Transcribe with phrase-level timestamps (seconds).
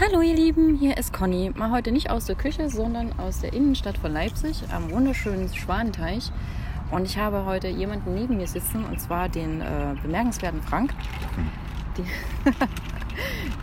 [0.00, 1.52] Hallo ihr Lieben, hier ist Conny.
[1.54, 6.32] Mal heute nicht aus der Küche, sondern aus der Innenstadt von Leipzig am wunderschönen Schwanenteich.
[6.90, 10.92] Und ich habe heute jemanden neben mir sitzen, und zwar den äh, bemerkenswerten Frank,
[11.96, 12.06] den,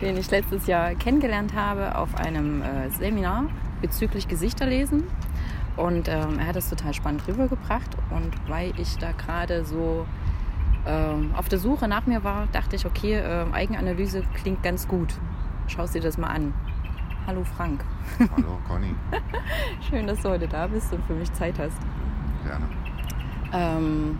[0.00, 3.48] den ich letztes Jahr kennengelernt habe auf einem äh, Seminar
[3.82, 5.04] bezüglich Gesichterlesen.
[5.76, 7.90] Und ähm, er hat es total spannend rübergebracht.
[8.08, 10.06] Und weil ich da gerade so
[10.86, 15.14] ähm, auf der Suche nach mir war, dachte ich, okay, äh, Eigenanalyse klingt ganz gut.
[15.74, 16.52] Schaust dir das mal an.
[17.26, 17.82] Hallo Frank.
[18.18, 18.94] Hallo Conny.
[19.88, 21.78] Schön, dass du heute da bist und für mich Zeit hast.
[22.44, 22.66] Gerne.
[23.54, 24.18] Ähm,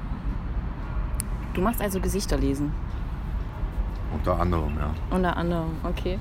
[1.53, 2.73] du machst also Gesichter lesen.
[4.15, 4.95] Unter anderem, ja.
[5.11, 6.19] Unter anderem, okay.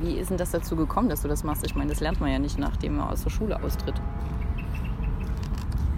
[0.00, 1.64] Wie ist denn das dazu gekommen, dass du das machst?
[1.64, 4.00] Ich meine, das lernt man ja nicht, nachdem man aus der Schule austritt.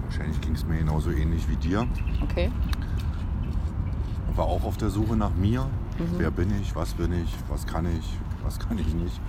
[0.02, 1.86] Wahrscheinlich ging es mir genauso ähnlich wie dir.
[2.22, 2.50] Okay.
[4.36, 5.66] War auch auf der Suche nach mir.
[6.18, 9.20] Wer bin ich, was bin ich, was kann ich, was kann ich nicht.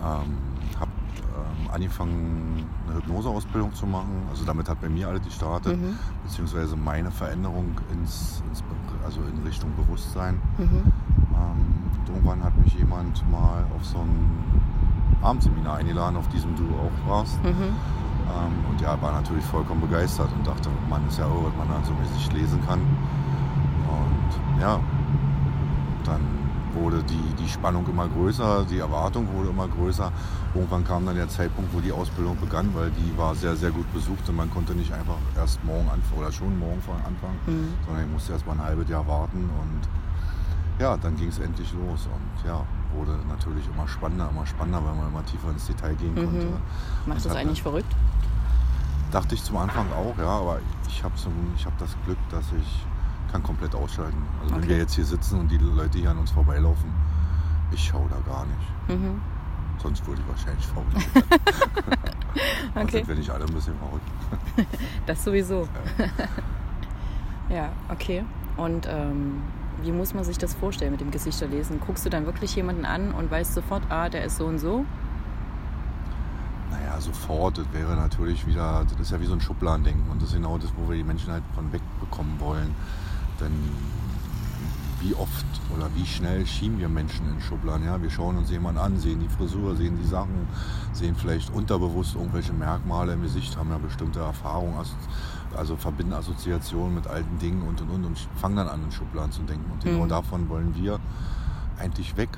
[0.00, 0.36] Ähm,
[0.78, 0.90] habe
[1.34, 4.22] ähm, angefangen, eine Hypnoseausbildung zu machen.
[4.30, 5.96] Also damit hat bei mir alles gestartet, Mhm.
[6.24, 8.62] beziehungsweise meine Veränderung ins, ins,
[9.04, 10.40] also in Richtung Bewusstsein.
[10.58, 10.82] Mhm.
[11.34, 11.64] Ähm,
[12.06, 14.28] irgendwann hat mich jemand mal auf so ein
[15.22, 17.42] Abendseminar eingeladen, auf diesem du auch warst.
[17.42, 17.50] Mhm.
[17.50, 21.68] Ähm, und ja, war natürlich vollkommen begeistert und dachte, man ist ja irre, was man
[21.68, 22.80] da so mäßig lesen kann.
[23.88, 24.78] Und ja,
[26.08, 26.20] dann
[26.74, 30.12] wurde die, die Spannung immer größer, die Erwartung wurde immer größer.
[30.54, 33.90] Irgendwann kam dann der Zeitpunkt, wo die Ausbildung begann, weil die war sehr, sehr gut
[33.92, 37.74] besucht und man konnte nicht einfach erst morgen anfangen oder schon morgen anfangen, Mhm.
[37.86, 39.88] sondern ich musste erst mal ein halbes Jahr warten und
[40.82, 42.60] ja, dann ging es endlich los und ja,
[42.94, 46.24] wurde natürlich immer spannender, immer spannender, weil man immer tiefer ins Detail gehen Mhm.
[46.24, 46.46] konnte.
[47.06, 47.92] Macht das eigentlich verrückt?
[49.10, 51.14] Dachte ich zum Anfang auch, ja, aber ich habe
[51.64, 52.84] hab das Glück, dass ich
[53.30, 54.22] kann komplett ausschalten.
[54.42, 54.70] Also wenn Okay.
[54.70, 56.90] wir jetzt hier sitzen und die Leute hier an uns vorbeilaufen,
[57.70, 58.98] ich schaue da gar nicht.
[59.00, 59.20] Mhm.
[59.82, 60.84] Sonst würde ich wahrscheinlich faul
[62.74, 62.90] Okay.
[62.98, 64.68] sind wir nicht alle ein bisschen verrückt.
[65.06, 65.68] Das sowieso.
[67.48, 68.24] ja, okay.
[68.56, 69.42] Und ähm,
[69.82, 71.80] wie muss man sich das vorstellen mit dem Gesichterlesen?
[71.80, 74.84] Guckst du dann wirklich jemanden an und weißt sofort, ah, der ist so und so?
[76.70, 80.30] Naja, sofort, das wäre natürlich wieder, das ist ja wie so ein Schubladendenken und das
[80.30, 82.74] ist genau das, wo wir die Menschen halt von wegbekommen wollen.
[83.40, 83.52] Denn
[85.00, 87.86] wie oft oder wie schnell schieben wir Menschen in Schubladen?
[87.86, 90.48] Ja, wir schauen uns jemanden an, sehen die Frisur, sehen die Sachen,
[90.92, 94.74] sehen vielleicht unterbewusst irgendwelche Merkmale im Gesicht, haben ja bestimmte Erfahrungen,
[95.56, 99.30] also, verbinden Assoziationen mit alten Dingen und und und und fangen dann an, in Schubladen
[99.32, 99.70] zu denken.
[99.70, 100.08] Und genau Mhm.
[100.08, 100.98] davon wollen wir
[101.78, 102.30] eigentlich weg.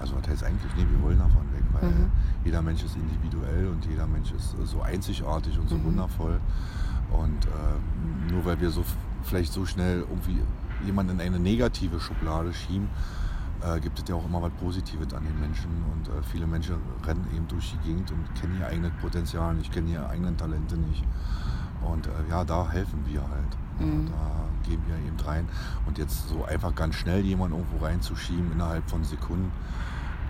[0.00, 2.10] Also was heißt eigentlich, nee, wir wollen davon weg, weil Mhm.
[2.44, 5.84] jeder Mensch ist individuell und jeder Mensch ist so einzigartig und so Mhm.
[5.84, 6.40] wundervoll.
[7.10, 8.84] Und äh, nur weil wir so
[9.28, 10.40] vielleicht so schnell irgendwie
[10.84, 12.88] jemanden in eine negative Schublade schieben,
[13.62, 15.70] äh, gibt es ja auch immer was Positives an den Menschen.
[15.92, 19.72] Und äh, viele Menschen rennen eben durch die Gegend und kennen ihr eigenes Potenzial nicht,
[19.72, 21.04] kennen ihre eigenen Talente nicht.
[21.82, 23.56] Und äh, ja, da helfen wir halt.
[23.80, 24.06] Ja, Mhm.
[24.06, 25.48] Da gehen wir eben rein.
[25.86, 29.52] Und jetzt so einfach ganz schnell jemanden irgendwo reinzuschieben innerhalb von Sekunden,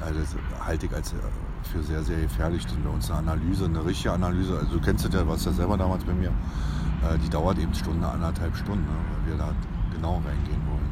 [0.00, 1.16] das halte ich als äh,
[1.62, 2.66] für sehr, sehr gefährlich.
[2.66, 5.53] Denn bei uns eine Analyse, eine richtige Analyse, also du kennst das ja, warst ja
[5.53, 9.53] selber damals bei mir, äh, die dauert eben Stunde, anderthalb Stunden, ne, weil wir da
[9.92, 10.88] genau reingehen wollen.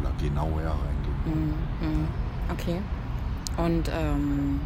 [0.00, 1.54] Oder genauer reingehen.
[1.80, 1.88] Mhm.
[1.88, 2.08] Mhm.
[2.50, 2.80] Okay.
[3.56, 4.60] Und ähm,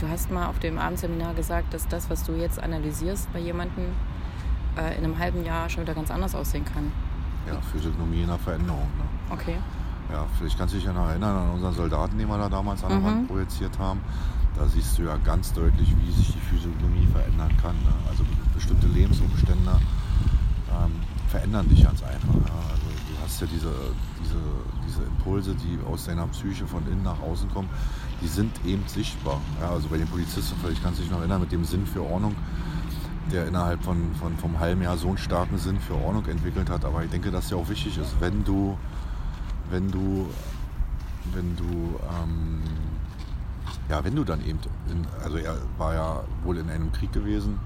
[0.00, 3.84] du hast mal auf dem Abendseminar gesagt, dass das, was du jetzt analysierst bei jemandem,
[4.76, 6.90] äh, in einem halben Jahr schon wieder ganz anders aussehen kann.
[7.46, 8.88] Ja, Physiognomie in der Veränderung.
[8.98, 9.04] Ne?
[9.30, 9.56] Okay.
[10.10, 12.82] Ja, vielleicht kannst du dich ja noch erinnern an unseren Soldaten, den wir da damals
[12.84, 13.04] an der Mhm.
[13.04, 14.00] Wand projiziert haben.
[14.56, 17.74] Da siehst du ja ganz deutlich, wie sich die Physiognomie verändern kann.
[17.76, 17.92] Ne?
[18.08, 19.72] Also bestimmte Lebensumstände
[20.70, 20.92] ähm,
[21.28, 22.34] verändern dich ganz einfach.
[22.34, 22.54] Ja?
[22.70, 23.72] Also du hast ja diese,
[24.22, 24.36] diese,
[24.86, 27.68] diese Impulse, die aus deiner Psyche von innen nach außen kommen,
[28.20, 29.40] die sind eben sichtbar.
[29.60, 29.70] Ja?
[29.70, 32.36] Also bei den Polizisten, vielleicht kannst du dich noch erinnern, mit dem Sinn für Ordnung,
[33.32, 36.84] der innerhalb von, von, vom halben Jahr so einen starken Sinn für Ordnung entwickelt hat.
[36.84, 38.76] Aber ich denke, dass ja auch wichtig ist, wenn du,
[39.70, 40.26] wenn du,
[41.32, 42.62] wenn du, ähm,
[43.88, 44.58] ja, wenn du dann eben,
[44.90, 47.58] in, also er war ja wohl in einem Krieg gewesen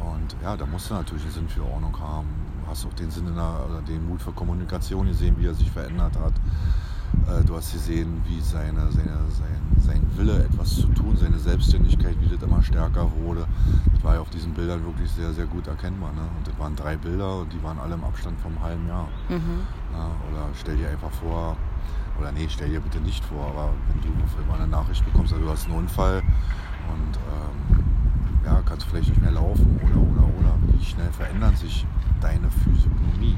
[0.00, 2.28] und ja, da musst du natürlich einen Sinn für Ordnung haben.
[2.66, 5.70] Hast auch den Sinn in der, oder den Mut für Kommunikation gesehen, wie er sich
[5.70, 6.32] verändert hat.
[7.28, 12.16] Äh, Du hast gesehen, wie seine, seine, sein, sein Wille, etwas zu tun, seine Selbstständigkeit,
[12.20, 13.46] wie das immer stärker wurde.
[13.92, 16.12] Das war ja auf diesen Bildern wirklich sehr, sehr gut erkennbar.
[16.12, 16.22] Ne?
[16.38, 19.08] Und das waren drei Bilder und die waren alle im Abstand vom halben Jahr.
[19.28, 19.66] Mhm.
[19.92, 21.56] Ja, oder stell dir einfach vor,
[22.18, 25.32] oder nee, stell dir bitte nicht vor, aber wenn du auf einmal eine Nachricht bekommst,
[25.32, 26.22] also du hast einen Unfall
[26.88, 27.84] und ähm,
[28.44, 31.86] ja, kannst vielleicht nicht mehr laufen oder, oder, oder, wie schnell verändern sich
[32.20, 33.36] deine Physiognomie?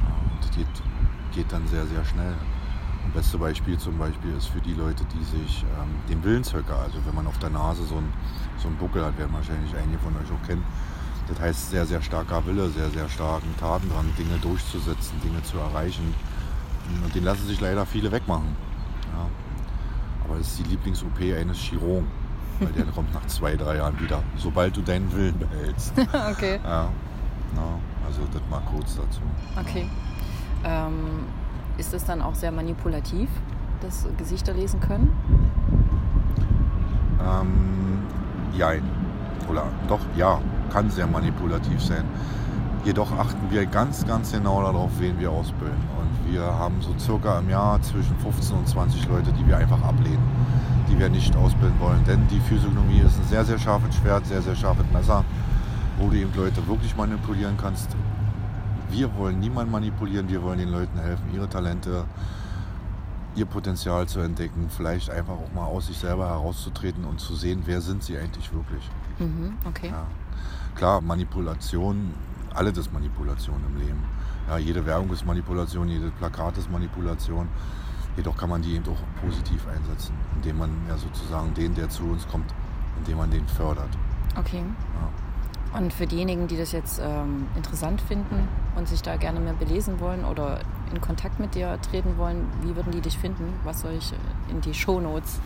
[0.00, 0.66] Ja, und das geht,
[1.34, 2.34] geht dann sehr, sehr schnell.
[3.04, 6.98] Ein beste Beispiel zum Beispiel ist für die Leute, die sich ähm, den Willenshöcker, also
[7.04, 8.12] wenn man auf der Nase so einen
[8.58, 10.64] so Buckel hat, werden wahrscheinlich einige von euch auch kennen.
[11.28, 16.14] Das heißt sehr, sehr starker Wille, sehr, sehr starken Tatendrang, Dinge durchzusetzen, Dinge zu erreichen.
[17.02, 18.56] Und den lassen sich leider viele wegmachen.
[19.14, 19.26] Ja.
[20.24, 22.08] Aber es ist die Lieblings-OP eines Chirurgen,
[22.60, 25.92] weil der kommt nach zwei, drei Jahren wieder, sobald du deinen Willen behältst.
[26.30, 26.60] okay.
[26.62, 26.84] Ja.
[26.84, 27.78] ja.
[28.06, 29.20] also das mal kurz dazu.
[29.58, 29.88] Okay.
[30.64, 31.24] Ähm,
[31.76, 33.28] ist das dann auch sehr manipulativ,
[33.80, 35.12] das Gesichter lesen können?
[37.20, 38.02] Ähm,
[38.56, 38.82] jein.
[39.50, 40.40] Oder doch, ja,
[40.70, 42.04] kann sehr manipulativ sein.
[42.84, 45.78] Jedoch achten wir ganz, ganz genau darauf, wen wir ausbilden.
[45.98, 49.82] Und wir haben so circa im Jahr zwischen 15 und 20 Leute, die wir einfach
[49.82, 50.22] ablehnen,
[50.88, 52.04] die wir nicht ausbilden wollen.
[52.04, 55.24] Denn die Physiognomie ist ein sehr, sehr scharfes Schwert, sehr, sehr scharfes Messer,
[55.98, 57.96] wo du eben Leute wirklich manipulieren kannst.
[58.94, 62.04] Wir wollen niemanden manipulieren, wir wollen den Leuten helfen, ihre Talente,
[63.34, 67.64] ihr Potenzial zu entdecken, vielleicht einfach auch mal aus sich selber herauszutreten und zu sehen,
[67.66, 68.88] wer sind sie eigentlich wirklich.
[69.18, 69.88] Mhm, okay.
[69.88, 70.06] Ja.
[70.76, 72.14] Klar, Manipulation,
[72.54, 74.00] alles ist Manipulation im Leben.
[74.48, 77.48] Ja, jede Werbung ist Manipulation, jede Plakat ist Manipulation.
[78.16, 82.04] Jedoch kann man die eben auch positiv einsetzen, indem man ja sozusagen den, der zu
[82.04, 82.54] uns kommt,
[82.98, 83.90] indem man den fördert.
[84.38, 84.62] Okay.
[84.62, 85.23] Ja.
[85.76, 89.98] Und für diejenigen, die das jetzt ähm, interessant finden und sich da gerne mehr belesen
[89.98, 90.60] wollen oder
[90.92, 93.52] in Kontakt mit dir treten wollen, wie würden die dich finden?
[93.64, 94.12] Was soll ich
[94.48, 95.40] in die Shownotes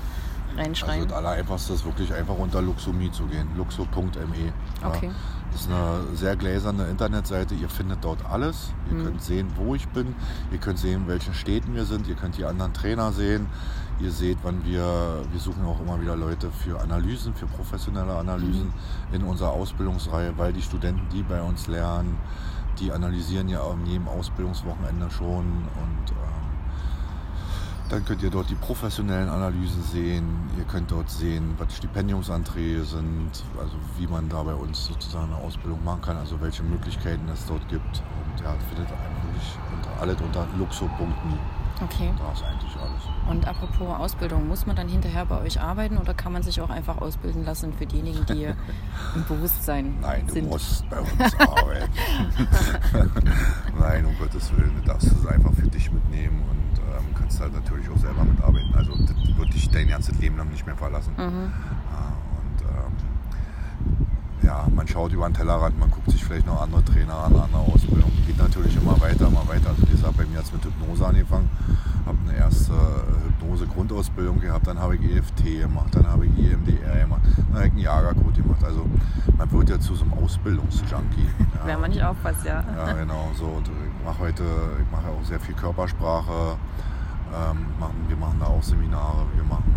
[0.56, 0.96] reinschreiben?
[0.96, 4.52] Also das Allereinfachste ist wirklich einfach unter Luxomi zu gehen, luxo.me.
[4.82, 4.88] Ja.
[5.52, 7.54] Das ist eine sehr gläserne Internetseite.
[7.54, 8.72] Ihr findet dort alles.
[8.90, 9.04] Ihr Mhm.
[9.04, 10.14] könnt sehen, wo ich bin.
[10.52, 12.06] Ihr könnt sehen, in welchen Städten wir sind.
[12.06, 13.46] Ihr könnt die anderen Trainer sehen.
[14.00, 18.72] Ihr seht, wann wir, wir suchen auch immer wieder Leute für Analysen, für professionelle Analysen
[19.10, 22.16] in unserer Ausbildungsreihe, weil die Studenten, die bei uns lernen,
[22.78, 26.47] die analysieren ja an jedem Ausbildungswochenende schon und ähm,
[27.88, 30.50] dann könnt ihr dort die professionellen Analysen sehen.
[30.58, 35.42] Ihr könnt dort sehen, was Stipendiumsanträge sind, also wie man da bei uns sozusagen eine
[35.42, 37.82] Ausbildung machen kann, also welche Möglichkeiten es dort gibt.
[37.82, 41.38] Und ja, findet wirklich unter, alles unter luxo.me.
[41.80, 42.12] Okay.
[42.18, 43.02] Da ist eigentlich alles.
[43.30, 46.70] Und apropos Ausbildung, muss man dann hinterher bei euch arbeiten oder kann man sich auch
[46.70, 48.44] einfach ausbilden lassen für diejenigen, die
[49.14, 50.48] im Bewusstsein Nein, du sind?
[50.48, 51.92] musst bei uns arbeiten.
[53.78, 56.57] Nein, um Gottes Willen, du darfst es einfach für dich mitnehmen und
[56.98, 58.74] ähm, kannst halt natürlich auch selber mitarbeiten.
[58.74, 61.14] Also das wird dich dein ganzes Leben lang nicht mehr verlassen.
[61.16, 61.24] Mhm.
[61.24, 61.52] Ähm,
[64.48, 67.60] ja, man schaut über den Tellerrand, man guckt sich vielleicht noch andere Trainer an, andere
[67.70, 68.10] Ausbildung.
[68.26, 69.68] Geht natürlich immer weiter, immer weiter.
[69.68, 71.50] Also wie gesagt, bei mir hat es mit Hypnose angefangen.
[72.06, 77.00] Habe eine erste äh, Hypnose-Grundausbildung gehabt, dann habe ich EFT gemacht, dann habe ich EMDR
[77.00, 78.64] gemacht, dann habe ich einen Jagercode gemacht.
[78.64, 78.86] Also
[79.36, 81.28] man wird ja zu so einem Ausbildungsjunkie.
[81.58, 81.66] Ja.
[81.66, 82.62] Wenn man nicht aufpasst, ja.
[82.76, 83.30] Ja, genau.
[83.36, 84.44] So, und ich mache heute,
[84.80, 86.56] ich mache auch sehr viel Körpersprache.
[87.34, 89.26] Ähm, machen, wir machen da auch Seminare.
[89.34, 89.74] Wir machen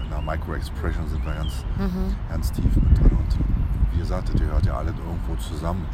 [0.00, 2.16] äh, in der Micro-Expression sind wir ganz, Mhm.
[2.30, 3.10] ganz tief mit drin.
[3.12, 3.36] Und
[3.92, 5.86] wie gesagt, das gehört ja alle irgendwo zusammen.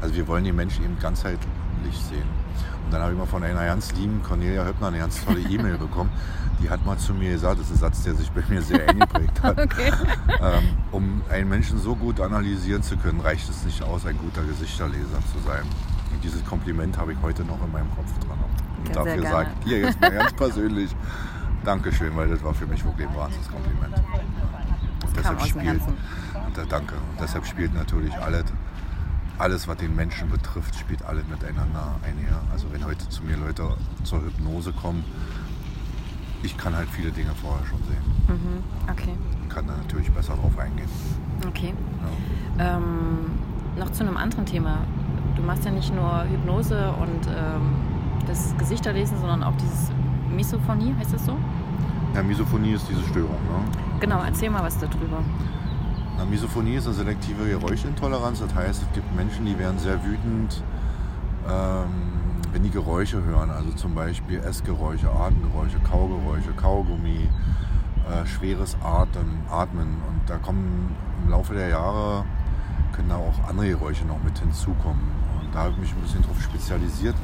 [0.00, 1.48] Also wir wollen die Menschen eben ganzheitlich
[2.08, 2.28] sehen.
[2.84, 5.76] Und dann habe ich mal von einer ganz lieben Cornelia Höppner eine ganz tolle E-Mail
[5.76, 6.10] bekommen.
[6.62, 8.88] Die hat mal zu mir gesagt, das ist ein Satz, der sich bei mir sehr
[8.88, 9.58] eingeprägt hat.
[9.66, 9.90] Okay.
[10.40, 14.42] Ähm, um einen Menschen so gut analysieren zu können, reicht es nicht aus, ein guter
[14.42, 15.62] Gesichterleser zu sein.
[16.12, 18.38] Und dieses Kompliment habe ich heute noch in meinem Kopf dran.
[18.78, 20.94] Und sehr dafür sage ich dir jetzt mal ganz persönlich
[21.64, 23.96] Dankeschön, weil das war für mich wirklich ein wahnsinniges Kompliment.
[25.04, 25.52] Und kam aus
[26.58, 26.94] äh, danke.
[26.94, 28.44] Und deshalb spielt natürlich alles,
[29.38, 32.40] alles, was den Menschen betrifft, spielt alles miteinander einher.
[32.52, 33.64] Also wenn heute zu mir Leute
[34.04, 35.04] zur Hypnose kommen,
[36.42, 38.62] ich kann halt viele Dinge vorher schon sehen Mhm.
[38.90, 39.14] Okay.
[39.42, 40.88] und kann da natürlich besser drauf eingehen.
[41.48, 41.74] Okay.
[42.58, 42.76] Ja.
[42.76, 42.86] Ähm,
[43.78, 44.78] noch zu einem anderen Thema.
[45.36, 47.72] Du machst ja nicht nur Hypnose und ähm,
[48.26, 49.90] das Gesichterlesen, sondern auch dieses
[50.34, 51.36] Misophonie, heißt das so?
[52.14, 53.30] Ja, Misophonie ist diese Störung.
[53.32, 53.98] Ne?
[54.00, 55.18] Genau, erzähl mal was darüber.
[56.16, 58.40] Na, Misophonie ist eine selektive Geräuschintoleranz.
[58.40, 60.62] Das heißt, es gibt Menschen, die werden sehr wütend,
[61.48, 61.88] ähm,
[62.52, 63.50] wenn die Geräusche hören.
[63.50, 67.28] Also zum Beispiel Essgeräusche, Atemgeräusche, Kaugeräusche, Kaugummi,
[68.10, 69.96] äh, schweres Atmen, Atmen.
[70.08, 72.24] Und da kommen im Laufe der Jahre,
[72.92, 75.02] können da auch andere Geräusche noch mit hinzukommen.
[75.40, 77.16] Und da habe ich mich ein bisschen drauf spezialisiert,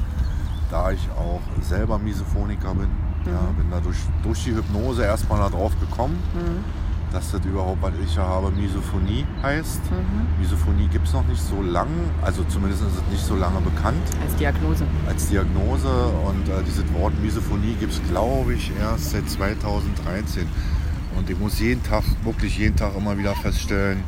[0.69, 2.89] da ich auch selber Misophoniker bin.
[3.25, 6.82] Ja, bin da durch, durch die Hypnose erstmal darauf gekommen Mhm.
[7.13, 9.81] Dass das überhaupt, was ich ja habe, Misophonie heißt.
[9.91, 10.41] Mhm.
[10.41, 11.87] Misophonie gibt es noch nicht so lang,
[12.23, 14.85] also zumindest ist es nicht so lange bekannt Als Diagnose.
[15.07, 15.87] als Diagnose.
[15.87, 20.47] Und äh, dieses Wort Misophonie gibt es, glaube ich, erst seit 2013.
[21.15, 24.03] Und ich muss jeden Tag, wirklich jeden Tag immer wieder feststellen,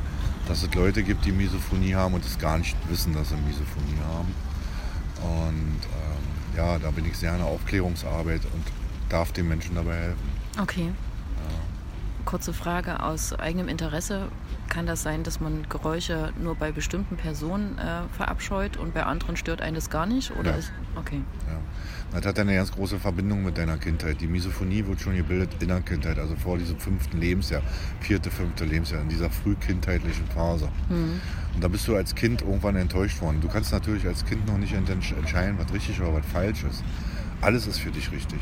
[0.48, 4.00] dass es Leute gibt, die Misophonie haben und es gar nicht wissen, dass sie Misophonie
[4.10, 4.34] haben.
[5.22, 8.64] Und ähm, ja, da bin ich sehr in der Aufklärungsarbeit und
[9.10, 10.30] darf den Menschen dabei helfen.
[10.60, 10.90] Okay.
[12.26, 14.28] Kurze Frage aus eigenem Interesse.
[14.68, 19.38] Kann das sein, dass man Geräusche nur bei bestimmten Personen äh, verabscheut und bei anderen
[19.38, 20.32] stört einen das gar nicht?
[20.36, 20.58] Oder Ja.
[20.58, 21.22] ist, okay.
[21.48, 21.60] Ja.
[22.20, 24.22] Das hat eine ganz große Verbindung mit deiner Kindheit.
[24.22, 27.62] Die Misophonie wird schon gebildet in der Kindheit, also vor diesem fünften Lebensjahr,
[28.00, 30.70] vierte, fünfte Lebensjahr, in dieser frühkindheitlichen Phase.
[30.90, 33.40] Und da bist du als Kind irgendwann enttäuscht worden.
[33.42, 36.84] Du kannst natürlich als Kind noch nicht ent- entscheiden, was richtig oder was falsch ist.
[37.42, 38.40] Alles ist für dich richtig.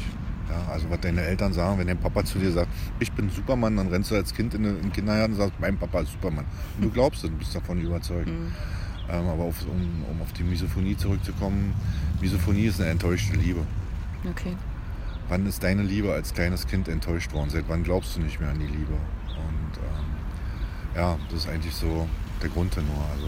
[0.50, 2.70] Ja, also was deine Eltern sagen, wenn dein Papa zu dir sagt,
[3.00, 5.60] ich bin Superman, dann rennst du als Kind in den in den Kindergarten und sagst,
[5.60, 6.46] mein Papa ist Superman.
[6.78, 8.28] Und du glaubst es und bist davon überzeugt.
[9.10, 11.74] Ähm, aber auf, um, um auf die Misophonie zurückzukommen,
[12.22, 13.62] Misophonie ist eine enttäuschte Liebe.
[14.30, 14.56] Okay.
[15.30, 17.50] Wann ist deine Liebe als kleines Kind enttäuscht worden?
[17.50, 18.94] Seit wann glaubst du nicht mehr an die Liebe?
[19.30, 20.06] Und ähm,
[20.96, 22.08] ja, das ist eigentlich so
[22.42, 23.06] der Grundtenor.
[23.14, 23.28] Also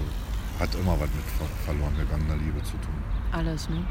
[0.60, 2.96] hat immer was mit ver verloren gegangener Liebe zu tun.
[3.32, 3.84] Alles, ne?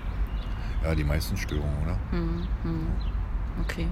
[0.82, 1.98] Ja, die meisten Störungen, oder?
[2.12, 2.46] Mhm.
[2.62, 2.86] Mhm.
[3.62, 3.86] Okay.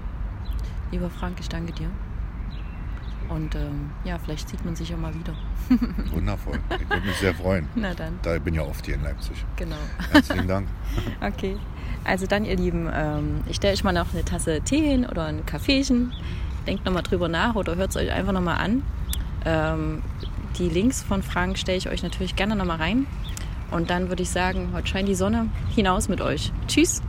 [0.91, 1.89] Lieber Frank, ich danke dir.
[3.29, 5.33] Und ähm, ja, vielleicht sieht man sich ja mal wieder.
[6.13, 6.59] Wundervoll.
[6.71, 7.67] Ich würde mich sehr freuen.
[7.75, 9.45] Na dann, Da ich bin ja oft hier in Leipzig.
[9.57, 9.77] genau.
[10.11, 10.69] Herzlichen Dank.
[11.23, 11.57] Okay.
[12.05, 15.27] Also dann, ihr Lieben, ähm, ich stelle euch mal noch eine Tasse Tee hin oder
[15.27, 16.13] ein Kaffeechen.
[16.67, 18.83] Denkt nochmal drüber nach oder hört es euch einfach nochmal an.
[19.47, 20.03] Ähm,
[20.59, 23.07] die Links von Frank stelle ich euch natürlich gerne nochmal rein.
[23.71, 26.53] Und dann würde ich sagen, heute scheint die Sonne hinaus mit euch.
[26.67, 27.03] Tschüss.